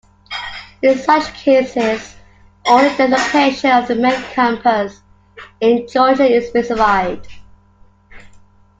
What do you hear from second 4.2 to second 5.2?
campus